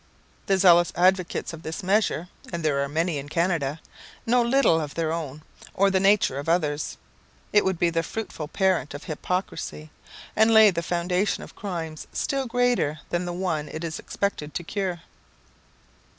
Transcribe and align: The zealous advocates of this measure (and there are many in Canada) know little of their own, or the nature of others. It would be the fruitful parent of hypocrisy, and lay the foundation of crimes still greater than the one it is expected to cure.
The 0.47 0.57
zealous 0.57 0.91
advocates 0.95 1.53
of 1.53 1.61
this 1.61 1.83
measure 1.83 2.27
(and 2.51 2.65
there 2.65 2.81
are 2.83 2.89
many 2.89 3.19
in 3.19 3.29
Canada) 3.29 3.79
know 4.25 4.41
little 4.41 4.81
of 4.81 4.95
their 4.95 5.11
own, 5.13 5.43
or 5.75 5.91
the 5.91 5.99
nature 5.99 6.39
of 6.39 6.49
others. 6.49 6.97
It 7.53 7.63
would 7.65 7.77
be 7.77 7.91
the 7.91 8.01
fruitful 8.01 8.47
parent 8.47 8.95
of 8.95 9.03
hypocrisy, 9.03 9.91
and 10.35 10.51
lay 10.55 10.71
the 10.71 10.81
foundation 10.81 11.43
of 11.43 11.55
crimes 11.55 12.07
still 12.13 12.47
greater 12.47 12.99
than 13.11 13.25
the 13.25 13.31
one 13.31 13.69
it 13.69 13.83
is 13.83 13.99
expected 13.99 14.55
to 14.55 14.63
cure. 14.63 15.01